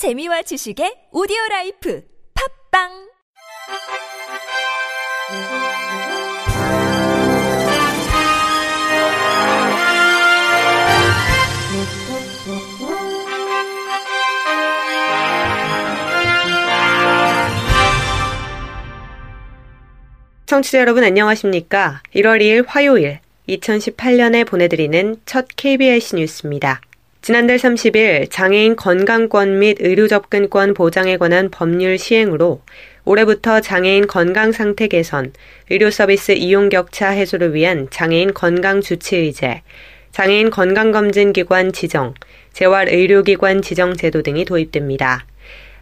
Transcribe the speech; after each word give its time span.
재미와 0.00 0.40
지식의 0.40 1.12
오디오 1.12 1.36
라이프 1.50 2.02
팟빵 2.72 2.88
청취자 20.46 20.78
여러분 20.78 21.04
안녕하십니까? 21.04 22.00
1월 22.14 22.40
2일 22.40 22.64
화요일 22.66 23.18
2018년에 23.50 24.46
보내드리는 24.46 25.16
첫 25.26 25.44
KBS 25.54 26.16
뉴스입니다. 26.16 26.80
지난달 27.22 27.58
30일 27.58 28.30
장애인 28.30 28.76
건강권 28.76 29.58
및 29.58 29.76
의료 29.80 30.08
접근권 30.08 30.72
보장에 30.72 31.18
관한 31.18 31.50
법률 31.50 31.98
시행으로 31.98 32.62
올해부터 33.04 33.60
장애인 33.60 34.06
건강 34.06 34.52
상태 34.52 34.88
개선, 34.88 35.34
의료 35.68 35.90
서비스 35.90 36.32
이용 36.32 36.70
격차 36.70 37.10
해소를 37.10 37.52
위한 37.54 37.88
장애인 37.90 38.32
건강 38.32 38.80
주치 38.80 39.16
의제, 39.16 39.60
장애인 40.12 40.48
건강검진기관 40.48 41.72
지정, 41.72 42.14
재활의료기관 42.54 43.60
지정 43.60 43.94
제도 43.94 44.22
등이 44.22 44.46
도입됩니다. 44.46 45.26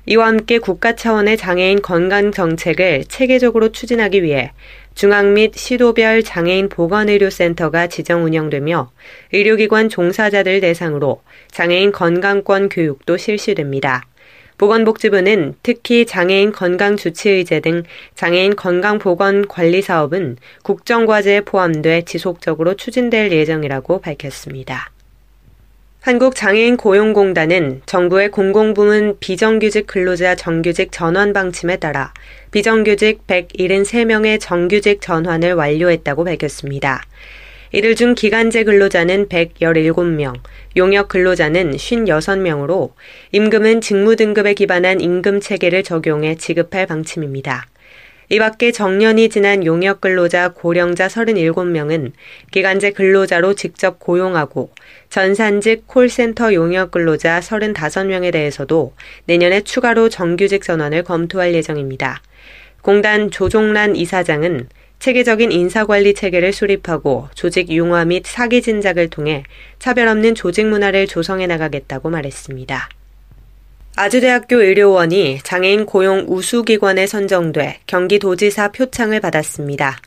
이와 0.06 0.26
함께 0.26 0.58
국가 0.58 0.94
차원의 0.94 1.36
장애인 1.36 1.82
건강 1.82 2.32
정책을 2.32 3.04
체계적으로 3.08 3.72
추진하기 3.72 4.22
위해 4.22 4.52
중앙 4.94 5.34
및 5.34 5.54
시도별 5.54 6.22
장애인 6.22 6.68
보건의료센터가 6.68 7.86
지정 7.86 8.24
운영되며 8.24 8.90
의료기관 9.32 9.88
종사자들 9.88 10.60
대상으로 10.60 11.22
장애인 11.50 11.92
건강권 11.92 12.68
교육도 12.68 13.16
실시됩니다. 13.16 14.04
보건복지부는 14.58 15.54
특히 15.62 16.04
장애인 16.04 16.50
건강주치의제 16.50 17.60
등 17.60 17.84
장애인 18.16 18.56
건강보건관리 18.56 19.82
사업은 19.82 20.36
국정과제에 20.64 21.42
포함돼 21.42 22.02
지속적으로 22.02 22.74
추진될 22.74 23.30
예정이라고 23.30 24.00
밝혔습니다. 24.00 24.90
한국장애인 26.00 26.76
고용공단은 26.76 27.82
정부의 27.84 28.30
공공부문 28.30 29.16
비정규직 29.18 29.88
근로자 29.88 30.36
정규직 30.36 30.92
전환 30.92 31.32
방침에 31.32 31.76
따라 31.76 32.14
비정규직 32.52 33.26
173명의 33.26 34.38
정규직 34.40 35.00
전환을 35.00 35.54
완료했다고 35.54 36.22
밝혔습니다. 36.22 37.02
이들 37.72 37.96
중 37.96 38.14
기간제 38.14 38.64
근로자는 38.64 39.28
117명, 39.28 40.36
용역 40.76 41.08
근로자는 41.08 41.72
56명으로 41.72 42.92
임금은 43.32 43.80
직무 43.80 44.14
등급에 44.14 44.54
기반한 44.54 45.00
임금 45.00 45.40
체계를 45.40 45.82
적용해 45.82 46.36
지급할 46.36 46.86
방침입니다. 46.86 47.66
이 48.30 48.38
밖에 48.38 48.72
정년이 48.72 49.30
지난 49.30 49.64
용역 49.64 50.02
근로자 50.02 50.50
고령자 50.50 51.06
37명은 51.08 52.12
기간제 52.50 52.90
근로자로 52.90 53.54
직접 53.54 53.98
고용하고 53.98 54.70
전산직 55.08 55.86
콜센터 55.86 56.52
용역 56.52 56.90
근로자 56.90 57.40
35명에 57.40 58.30
대해서도 58.30 58.92
내년에 59.24 59.62
추가로 59.62 60.10
정규직 60.10 60.62
전환을 60.62 61.04
검토할 61.04 61.54
예정입니다. 61.54 62.20
공단 62.82 63.30
조종란 63.30 63.96
이사장은 63.96 64.68
체계적인 64.98 65.50
인사관리 65.50 66.12
체계를 66.12 66.52
수립하고 66.52 67.28
조직 67.34 67.70
융화 67.70 68.04
및 68.04 68.26
사기 68.26 68.60
진작을 68.60 69.08
통해 69.08 69.44
차별 69.78 70.06
없는 70.06 70.34
조직 70.34 70.66
문화를 70.66 71.06
조성해 71.06 71.46
나가겠다고 71.46 72.10
말했습니다. 72.10 72.90
아주대학교 74.00 74.62
의료원이 74.62 75.40
장애인 75.42 75.84
고용 75.84 76.24
우수기관에 76.28 77.08
선정돼 77.08 77.80
경기도지사 77.88 78.68
표창을 78.68 79.18
받았습니다. 79.18 79.98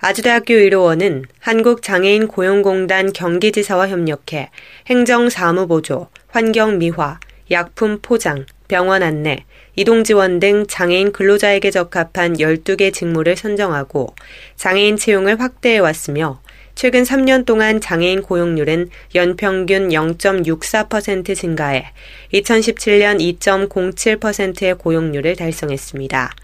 아주대학교 0.00 0.52
의료원은 0.52 1.24
한국장애인 1.40 2.28
고용공단 2.28 3.14
경기지사와 3.14 3.88
협력해 3.88 4.50
행정사무보조, 4.90 6.08
환경미화, 6.28 7.20
약품 7.50 8.00
포장, 8.02 8.44
병원 8.68 9.02
안내, 9.02 9.46
이동지원 9.76 10.38
등 10.38 10.66
장애인 10.68 11.12
근로자에게 11.12 11.70
적합한 11.70 12.34
12개 12.34 12.92
직무를 12.92 13.36
선정하고 13.36 14.14
장애인 14.56 14.98
채용을 14.98 15.40
확대해 15.40 15.78
왔으며 15.78 16.41
최근 16.74 17.02
3년 17.02 17.44
동안 17.44 17.80
장애인 17.80 18.22
고용률은 18.22 18.88
연평균 19.14 19.90
0.64% 19.90 21.36
증가해 21.36 21.92
2017년 22.32 23.38
2.07%의 23.38 24.74
고용률을 24.78 25.36
달성했습니다. 25.36 26.34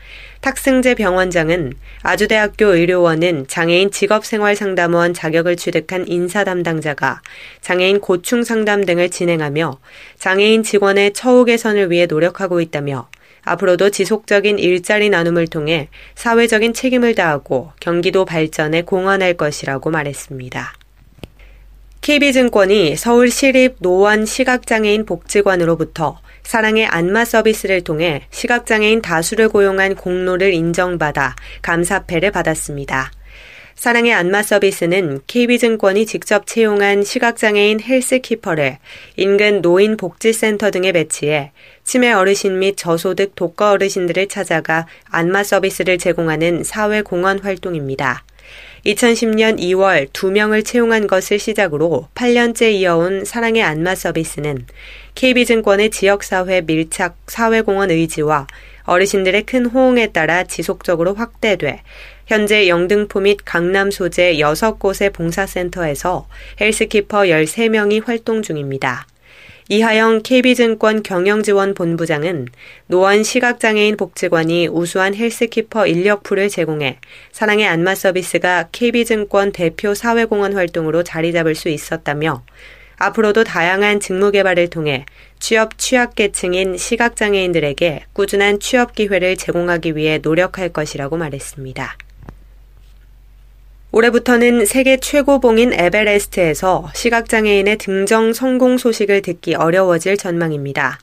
탁승재 0.40 0.94
병원장은 0.94 1.72
아주대학교 2.02 2.66
의료원은 2.66 3.46
장애인 3.48 3.90
직업생활상담원 3.90 5.14
자격을 5.14 5.56
취득한 5.56 6.06
인사 6.06 6.44
담당자가 6.44 7.22
장애인 7.60 8.00
고충 8.00 8.44
상담 8.44 8.84
등을 8.84 9.10
진행하며 9.10 9.78
장애인 10.18 10.62
직원의 10.62 11.14
처우 11.14 11.44
개선을 11.44 11.90
위해 11.90 12.06
노력하고 12.06 12.60
있다며 12.60 13.08
앞으로도 13.52 13.90
지속적인 13.90 14.58
일자리 14.58 15.10
나눔을 15.10 15.46
통해 15.46 15.88
사회적인 16.14 16.74
책임을 16.74 17.14
다하고 17.14 17.72
경기도 17.80 18.24
발전에 18.24 18.82
공헌할 18.82 19.34
것이라고 19.34 19.90
말했습니다. 19.90 20.74
KB증권이 22.00 22.96
서울시립 22.96 23.76
노원 23.80 24.24
시각장애인 24.24 25.04
복지관으로부터 25.04 26.20
사랑의 26.42 26.86
안마 26.86 27.26
서비스를 27.26 27.82
통해 27.82 28.22
시각장애인 28.30 29.02
다수를 29.02 29.50
고용한 29.50 29.94
공로를 29.96 30.54
인정받아 30.54 31.36
감사패를 31.60 32.30
받았습니다. 32.30 33.12
사랑의 33.78 34.12
안마 34.12 34.42
서비스는 34.42 35.20
KB증권이 35.28 36.04
직접 36.06 36.48
채용한 36.48 37.04
시각장애인 37.04 37.80
헬스키퍼를 37.80 38.78
인근 39.14 39.60
노인복지센터 39.62 40.72
등에 40.72 40.90
배치해 40.90 41.52
치매 41.84 42.10
어르신 42.10 42.58
및 42.58 42.76
저소득 42.76 43.36
독거 43.36 43.70
어르신들을 43.70 44.26
찾아가 44.26 44.88
안마 45.08 45.44
서비스를 45.44 45.96
제공하는 45.98 46.64
사회공헌 46.64 47.38
활동입니다. 47.38 48.24
2010년 48.84 49.60
2월 49.60 50.08
2명을 50.08 50.64
채용한 50.64 51.06
것을 51.06 51.38
시작으로 51.38 52.08
8년째 52.16 52.72
이어온 52.72 53.24
사랑의 53.24 53.62
안마 53.62 53.94
서비스는 53.94 54.66
KB증권의 55.14 55.90
지역사회 55.90 56.62
밀착 56.62 57.16
사회공헌 57.28 57.92
의지와 57.92 58.48
어르신들의 58.84 59.44
큰 59.44 59.66
호응에 59.66 60.08
따라 60.08 60.44
지속적으로 60.44 61.14
확대돼 61.14 61.82
현재 62.28 62.68
영등포 62.68 63.20
및 63.20 63.38
강남 63.46 63.90
소재 63.90 64.34
6곳의 64.34 65.14
봉사센터에서 65.14 66.28
헬스키퍼 66.60 67.20
13명이 67.20 68.04
활동 68.04 68.42
중입니다. 68.42 69.06
이하영 69.70 70.20
KB증권 70.22 71.02
경영지원본부장은 71.02 72.48
노원 72.86 73.22
시각장애인 73.22 73.96
복지관이 73.96 74.68
우수한 74.68 75.14
헬스키퍼 75.14 75.86
인력풀을 75.86 76.50
제공해 76.50 76.98
사랑의 77.32 77.66
안마 77.66 77.94
서비스가 77.94 78.68
KB증권 78.72 79.52
대표 79.52 79.94
사회공헌 79.94 80.52
활동으로 80.52 81.04
자리 81.04 81.32
잡을 81.32 81.54
수 81.54 81.70
있었다며 81.70 82.42
앞으로도 82.98 83.44
다양한 83.44 84.00
직무 84.00 84.32
개발을 84.32 84.68
통해 84.68 85.06
취업 85.38 85.78
취약계층인 85.78 86.76
시각장애인들에게 86.76 88.04
꾸준한 88.12 88.60
취업 88.60 88.94
기회를 88.94 89.38
제공하기 89.38 89.96
위해 89.96 90.18
노력할 90.18 90.68
것이라고 90.74 91.16
말했습니다. 91.16 91.96
올해부터는 93.98 94.64
세계 94.64 94.96
최고봉인 94.96 95.72
에베레스트에서 95.72 96.88
시각장애인의 96.94 97.78
등정 97.78 98.32
성공 98.32 98.78
소식을 98.78 99.22
듣기 99.22 99.56
어려워질 99.56 100.16
전망입니다. 100.16 101.00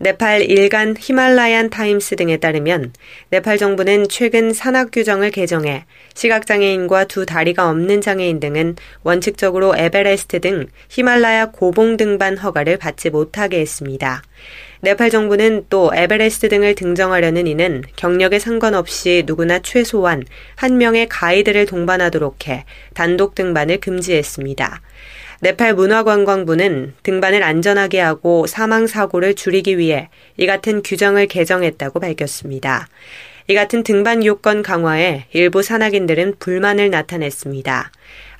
네팔 0.00 0.42
일간 0.42 0.96
히말라얀 0.98 1.70
타임스 1.70 2.16
등에 2.16 2.38
따르면 2.38 2.92
네팔 3.30 3.58
정부는 3.58 4.08
최근 4.08 4.52
산악 4.52 4.90
규정을 4.90 5.30
개정해 5.30 5.84
시각장애인과 6.14 7.04
두 7.04 7.24
다리가 7.24 7.70
없는 7.70 8.00
장애인 8.00 8.40
등은 8.40 8.74
원칙적으로 9.04 9.76
에베레스트 9.76 10.40
등 10.40 10.66
히말라야 10.88 11.52
고봉 11.52 11.96
등반 11.96 12.36
허가를 12.36 12.78
받지 12.78 13.10
못하게 13.10 13.60
했습니다. 13.60 14.22
네팔 14.84 15.08
정부는 15.08 15.64
또 15.70 15.90
에베레스트 15.94 16.50
등을 16.50 16.74
등정하려는 16.74 17.46
이는 17.46 17.82
경력에 17.96 18.38
상관없이 18.38 19.22
누구나 19.24 19.58
최소한 19.60 20.24
한 20.56 20.76
명의 20.76 21.08
가이드를 21.08 21.64
동반하도록 21.64 22.48
해 22.48 22.66
단독 22.92 23.34
등반을 23.34 23.78
금지했습니다. 23.78 24.82
네팔 25.40 25.72
문화관광부는 25.72 26.96
등반을 27.02 27.42
안전하게 27.42 27.98
하고 28.00 28.46
사망 28.46 28.86
사고를 28.86 29.34
줄이기 29.34 29.78
위해 29.78 30.10
이 30.36 30.46
같은 30.46 30.82
규정을 30.82 31.28
개정했다고 31.28 32.00
밝혔습니다. 32.00 32.88
이 33.48 33.54
같은 33.54 33.84
등반 33.84 34.22
요건 34.22 34.62
강화에 34.62 35.24
일부 35.32 35.62
산악인들은 35.62 36.34
불만을 36.40 36.90
나타냈습니다. 36.90 37.90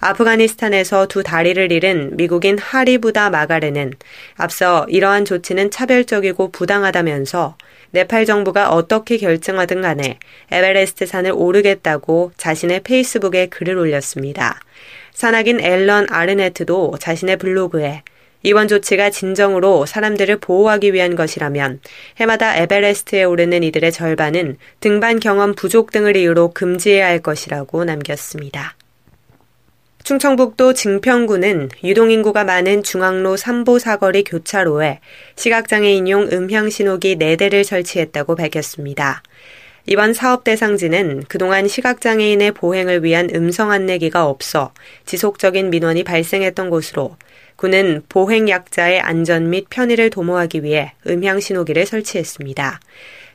아프가니스탄에서 0.04 1.06
두 1.06 1.22
다리를 1.22 1.72
잃은 1.72 2.18
미국인 2.18 2.58
하리부다 2.58 3.30
마가르는 3.30 3.94
앞서 4.36 4.84
이러한 4.90 5.24
조치는 5.24 5.70
차별적이고 5.70 6.50
부당하다면서 6.52 7.56
네팔 7.92 8.26
정부가 8.26 8.70
어떻게 8.70 9.16
결정하든 9.16 9.80
간에 9.80 10.18
에베레스트 10.50 11.06
산을 11.06 11.32
오르겠다고 11.34 12.32
자신의 12.36 12.80
페이스북에 12.80 13.46
글을 13.46 13.78
올렸습니다. 13.78 14.60
산악인 15.14 15.60
앨런 15.60 16.08
아르네트도 16.10 16.96
자신의 17.00 17.38
블로그에 17.38 18.02
이번 18.42 18.68
조치가 18.68 19.08
진정으로 19.08 19.86
사람들을 19.86 20.36
보호하기 20.36 20.92
위한 20.92 21.16
것이라면 21.16 21.80
해마다 22.18 22.54
에베레스트에 22.58 23.24
오르는 23.24 23.62
이들의 23.62 23.90
절반은 23.90 24.58
등반 24.80 25.18
경험 25.18 25.54
부족 25.54 25.92
등을 25.92 26.14
이유로 26.14 26.52
금지해야 26.52 27.06
할 27.06 27.20
것이라고 27.20 27.84
남겼습니다. 27.86 28.76
충청북도 30.04 30.74
증평구는 30.74 31.70
유동인구가 31.82 32.44
많은 32.44 32.82
중앙로 32.82 33.36
3보 33.36 33.78
사거리 33.78 34.22
교차로에 34.22 35.00
시각장애인용 35.36 36.28
음향신호기 36.30 37.16
4대를 37.16 37.64
설치했다고 37.64 38.36
밝혔습니다. 38.36 39.22
이번 39.86 40.12
사업 40.12 40.44
대상지는 40.44 41.24
그동안 41.26 41.68
시각장애인의 41.68 42.52
보행을 42.52 43.02
위한 43.02 43.30
음성 43.34 43.70
안내기가 43.70 44.26
없어 44.26 44.74
지속적인 45.06 45.70
민원이 45.70 46.04
발생했던 46.04 46.68
곳으로 46.68 47.16
군은 47.56 48.02
보행약자의 48.10 49.00
안전 49.00 49.48
및 49.48 49.70
편의를 49.70 50.10
도모하기 50.10 50.64
위해 50.64 50.92
음향신호기를 51.06 51.86
설치했습니다. 51.86 52.78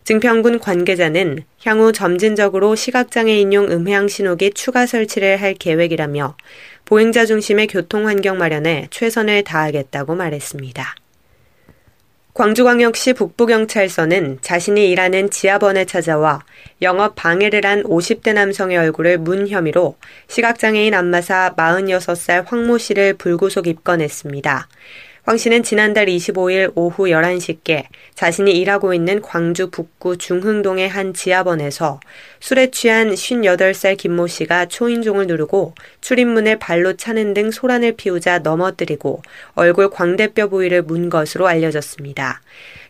증평군 0.10 0.58
관계자는 0.58 1.44
향후 1.64 1.92
점진적으로 1.92 2.74
시각장애인용 2.74 3.66
음향신호기 3.66 4.54
추가 4.56 4.88
설치를 4.88 5.40
할 5.40 5.54
계획이라며 5.54 6.36
보행자 6.86 7.28
중심의 7.28 7.68
교통 7.68 8.08
환경 8.08 8.40
마련에 8.40 8.88
최선을 8.90 9.44
다하겠다고 9.44 10.16
말했습니다. 10.16 10.96
광주광역시 12.34 13.14
북부경찰서는 13.14 14.40
자신이 14.42 14.90
일하는 14.90 15.30
지하번에 15.30 15.86
찾아와 15.86 16.44
영업 16.82 17.14
방해를 17.14 17.64
한 17.64 17.84
50대 17.84 18.34
남성의 18.34 18.80
얼굴을 18.80 19.20
문 19.20 19.48
혐의로 19.48 19.96
시각장애인 20.28 20.96
안마사 20.96 21.54
46살 21.56 22.48
황모 22.48 22.80
씨를 22.80 23.14
불구속 23.14 23.68
입건했습니다. 23.68 24.70
황 25.24 25.38
씨는 25.38 25.63
지난달 25.63 26.07
25일 26.07 26.71
오후 26.75 27.06
11시께 27.06 27.83
자신이 28.16 28.51
일하고 28.51 28.94
있는 28.94 29.21
광주 29.21 29.69
북구 29.69 30.18
중흥동의 30.18 30.89
한 30.89 31.13
지하번에서 31.13 32.00
술에 32.39 32.71
취한 32.71 33.12
58살 33.12 33.98
김모 33.98 34.27
씨가 34.27 34.66
초인종을 34.68 35.27
누르고 35.27 35.75
출입문을 36.01 36.57
발로 36.57 36.95
차는 36.95 37.33
등 37.33 37.51
소란을 37.51 37.94
피우자 37.94 38.39
넘어뜨리고 38.39 39.21
얼굴 39.54 39.89
광대뼈 39.89 40.48
부위를 40.48 40.83
문 40.83 41.10
것으로 41.10 41.48
알려졌습니다. 41.48 42.42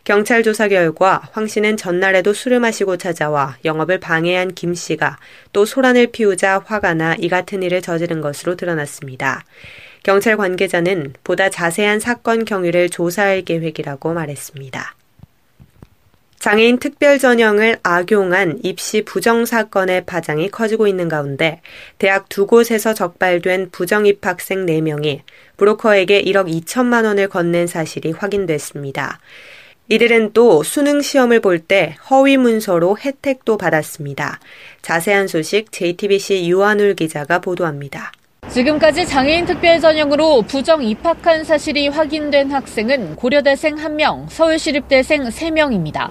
경찰 0.04 0.42
조사 0.42 0.66
결과 0.66 1.20
황 1.32 1.46
씨는 1.46 1.76
전날에도 1.76 2.32
술을 2.32 2.58
마시고 2.58 2.96
찾아와 2.96 3.58
영업을 3.66 3.98
방해한 4.00 4.54
김 4.54 4.74
씨가 4.74 5.18
또 5.52 5.66
소란을 5.66 6.06
피우자 6.06 6.58
화가 6.64 6.94
나 6.94 7.10
이 7.18 7.28
같은 7.28 7.62
일을 7.62 7.82
저지른 7.82 8.20
것으로 8.20 8.56
드러났습니다. 8.56 9.44
경찰 10.02 10.36
관계자는 10.36 11.14
보다 11.24 11.50
자세한 11.50 12.00
사건 12.00 12.44
경위를 12.44 12.88
조사할 12.88 13.42
계획이라고 13.42 14.12
말했습니다. 14.14 14.94
장애인 16.38 16.78
특별 16.78 17.18
전형을 17.18 17.80
악용한 17.82 18.60
입시 18.62 19.02
부정 19.02 19.44
사건의 19.44 20.06
파장이 20.06 20.50
커지고 20.50 20.86
있는 20.86 21.06
가운데 21.06 21.60
대학 21.98 22.30
두 22.30 22.46
곳에서 22.46 22.94
적발된 22.94 23.68
부정 23.70 24.06
입학생 24.06 24.64
4명이 24.64 25.20
브로커에게 25.58 26.22
1억 26.22 26.50
2천만 26.64 27.04
원을 27.04 27.28
건넨 27.28 27.66
사실이 27.66 28.12
확인됐습니다. 28.12 29.20
이들은 29.90 30.32
또 30.32 30.62
수능 30.62 31.02
시험을 31.02 31.40
볼 31.40 31.58
때 31.58 31.96
허위 32.08 32.38
문서로 32.38 32.96
혜택도 32.96 33.58
받았습니다. 33.58 34.40
자세한 34.80 35.26
소식 35.28 35.70
JTBC 35.72 36.48
유한울 36.48 36.94
기자가 36.94 37.40
보도합니다. 37.40 38.12
지금까지 38.48 39.06
장애인 39.06 39.46
특별 39.46 39.80
전형으로 39.80 40.42
부정 40.42 40.82
입학한 40.82 41.44
사실이 41.44 41.88
확인된 41.88 42.50
학생은 42.50 43.14
고려대생 43.14 43.76
1명, 43.76 44.28
서울시립대생 44.28 45.28
3명입니다. 45.28 46.10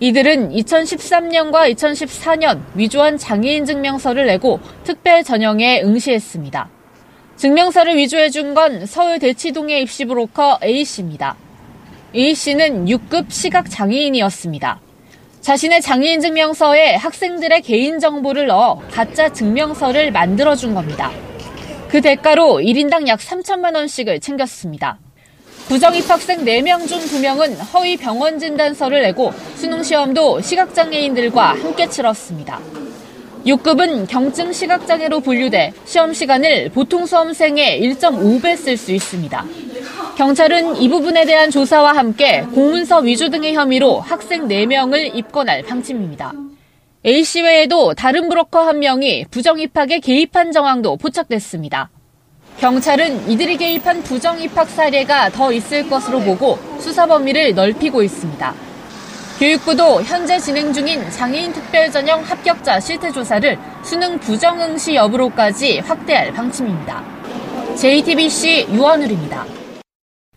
이들은 0.00 0.50
2013년과 0.50 1.72
2014년 1.72 2.62
위조한 2.74 3.16
장애인 3.16 3.64
증명서를 3.64 4.26
내고 4.26 4.58
특별 4.82 5.22
전형에 5.22 5.82
응시했습니다. 5.82 6.68
증명서를 7.36 7.96
위조해 7.96 8.28
준 8.30 8.54
건 8.54 8.84
서울 8.86 9.20
대치동의 9.20 9.82
입시 9.82 10.04
브로커 10.04 10.58
A씨입니다. 10.64 11.36
A씨는 12.14 12.86
6급 12.86 13.30
시각 13.30 13.70
장애인이었습니다. 13.70 14.80
자신의 15.40 15.80
장애인 15.80 16.20
증명서에 16.20 16.96
학생들의 16.96 17.62
개인 17.62 18.00
정보를 18.00 18.46
넣어 18.48 18.80
가짜 18.90 19.28
증명서를 19.32 20.10
만들어 20.10 20.56
준 20.56 20.74
겁니다. 20.74 21.12
그 21.92 22.00
대가로 22.00 22.60
1인당 22.62 23.06
약 23.06 23.20
3천만 23.20 23.74
원씩을 23.74 24.20
챙겼습니다. 24.20 24.96
부정입 25.68 26.08
학생 26.08 26.42
4명 26.42 26.88
중 26.88 26.98
2명은 26.98 27.58
허위 27.74 27.98
병원 27.98 28.38
진단서를 28.38 29.02
내고 29.02 29.30
수능 29.56 29.82
시험도 29.82 30.40
시각장애인들과 30.40 31.50
함께 31.50 31.86
치렀습니다. 31.86 32.60
6급은 33.44 34.08
경증 34.08 34.54
시각장애로 34.54 35.20
분류돼 35.20 35.74
시험 35.84 36.14
시간을 36.14 36.70
보통 36.70 37.04
수험생의 37.04 37.82
1.5배 37.82 38.56
쓸 38.56 38.78
수 38.78 38.92
있습니다. 38.92 39.44
경찰은 40.16 40.76
이 40.76 40.88
부분에 40.88 41.26
대한 41.26 41.50
조사와 41.50 41.94
함께 41.94 42.40
공문서 42.54 43.00
위조 43.00 43.28
등의 43.28 43.54
혐의로 43.54 44.00
학생 44.00 44.48
4명을 44.48 45.14
입건할 45.14 45.62
방침입니다. 45.64 46.32
A씨 47.04 47.42
외에도 47.42 47.94
다른 47.94 48.28
브로커 48.28 48.60
한 48.60 48.78
명이 48.78 49.24
부정 49.28 49.58
입학에 49.58 49.98
개입한 49.98 50.52
정황도 50.52 50.98
포착됐습니다. 50.98 51.90
경찰은 52.60 53.28
이들이 53.28 53.56
개입한 53.56 54.04
부정 54.04 54.40
입학 54.40 54.68
사례가 54.68 55.30
더 55.30 55.50
있을 55.52 55.88
것으로 55.88 56.20
보고 56.20 56.60
수사 56.78 57.04
범위를 57.06 57.56
넓히고 57.56 58.04
있습니다. 58.04 58.54
교육부도 59.40 60.02
현재 60.04 60.38
진행 60.38 60.72
중인 60.72 61.10
장애인 61.10 61.52
특별 61.52 61.90
전형 61.90 62.22
합격자 62.22 62.78
실태 62.78 63.10
조사를 63.10 63.58
수능 63.82 64.20
부정 64.20 64.60
응시 64.60 64.94
여부로까지 64.94 65.80
확대할 65.80 66.32
방침입니다. 66.32 67.02
JTBC 67.74 68.68
유원울입니다. 68.70 69.61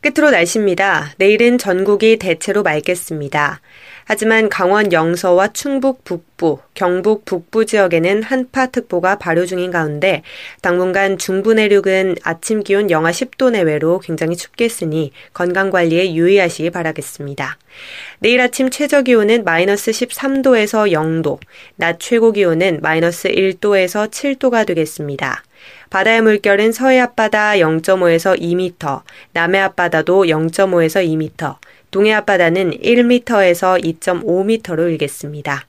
끝으로 0.06 0.30
날씨입니다. 0.30 1.14
내일은 1.18 1.58
전국이 1.58 2.18
대체로 2.18 2.62
맑겠습니다. 2.62 3.60
하지만 4.04 4.50
강원 4.50 4.94
영서와 4.94 5.48
충북 5.48 6.04
북부, 6.04 6.60
경북 6.76 7.26
북부 7.26 7.66
지역에는 7.66 8.22
한파특보가 8.22 9.18
발효 9.18 9.48
중인 9.48 9.72
가운데 9.72 10.22
당분간 10.62 11.18
중부 11.18 11.56
내륙은 11.56 12.18
아침 12.22 12.62
기온 12.62 12.92
영하 12.92 13.10
10도 13.10 13.50
내외로 13.50 13.98
굉장히 13.98 14.36
춥겠으니 14.36 15.12
건강 15.34 15.72
관리에 15.72 16.14
유의하시기 16.14 16.70
바라겠습니다. 16.70 17.58
내일 18.20 18.42
아침 18.42 18.70
최저 18.70 19.02
기온은 19.02 19.44
마이너스 19.44 19.90
13도에서 19.90 20.92
0도, 20.92 21.40
낮 21.78 22.00
최고 22.00 22.32
기온은 22.32 22.78
마이너스 22.84 23.28
1도에서 23.28 24.12
7도가 24.12 24.68
되겠습니다. 24.68 25.44
바다의 25.90 26.22
물결은 26.22 26.72
서해 26.72 27.00
앞바다 27.00 27.54
0.5에서 27.56 28.40
2m, 28.40 29.02
남해 29.34 29.60
앞바다도 29.60 30.24
0.5에서 30.24 31.06
2m, 31.06 31.56
동해 31.92 32.14
앞바다는 32.14 32.72
1m에서 32.72 33.82
2.5m로 33.84 34.92
일겠습니다. 34.92 35.66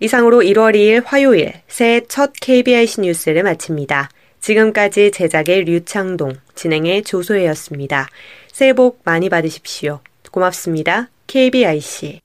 이상으로 0.00 0.40
1월 0.40 0.74
2일 0.74 1.02
화요일 1.06 1.54
새해 1.68 2.02
첫 2.06 2.32
KBIC 2.40 3.00
뉴스를 3.00 3.42
마칩니다. 3.42 4.10
지금까지 4.40 5.10
제작의 5.10 5.64
류창동, 5.64 6.34
진행의 6.54 7.02
조소혜였습니다. 7.04 8.08
새해 8.52 8.74
복 8.74 9.00
많이 9.04 9.28
받으십시오. 9.28 10.00
고맙습니다. 10.30 11.08
KBIC. 11.26 12.20